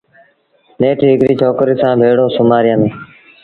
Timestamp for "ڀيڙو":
2.01-2.25